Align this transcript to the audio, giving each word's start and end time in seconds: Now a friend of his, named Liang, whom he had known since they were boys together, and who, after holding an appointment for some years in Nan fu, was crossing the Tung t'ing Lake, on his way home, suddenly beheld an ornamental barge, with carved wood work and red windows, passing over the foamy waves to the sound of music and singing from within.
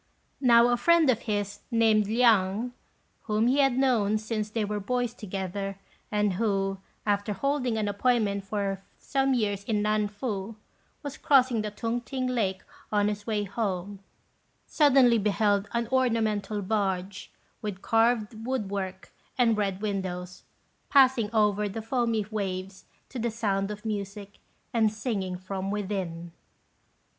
Now 0.41 0.69
a 0.69 0.77
friend 0.77 1.11
of 1.11 1.19
his, 1.29 1.59
named 1.69 2.07
Liang, 2.07 2.73
whom 3.25 3.45
he 3.45 3.59
had 3.59 3.77
known 3.77 4.17
since 4.17 4.49
they 4.49 4.65
were 4.65 4.79
boys 4.79 5.13
together, 5.13 5.77
and 6.11 6.33
who, 6.33 6.79
after 7.05 7.33
holding 7.33 7.77
an 7.77 7.87
appointment 7.87 8.43
for 8.43 8.81
some 8.97 9.35
years 9.35 9.63
in 9.63 9.83
Nan 9.83 10.07
fu, 10.07 10.55
was 11.03 11.17
crossing 11.19 11.61
the 11.61 11.69
Tung 11.69 12.01
t'ing 12.01 12.25
Lake, 12.25 12.63
on 12.91 13.09
his 13.09 13.27
way 13.27 13.43
home, 13.43 13.99
suddenly 14.65 15.19
beheld 15.19 15.67
an 15.71 15.87
ornamental 15.89 16.63
barge, 16.63 17.31
with 17.61 17.83
carved 17.83 18.43
wood 18.43 18.71
work 18.71 19.11
and 19.37 19.55
red 19.55 19.81
windows, 19.83 20.41
passing 20.89 21.29
over 21.31 21.69
the 21.69 21.79
foamy 21.83 22.25
waves 22.31 22.85
to 23.09 23.19
the 23.19 23.29
sound 23.29 23.69
of 23.69 23.85
music 23.85 24.39
and 24.73 24.91
singing 24.91 25.37
from 25.37 25.69
within. 25.69 26.31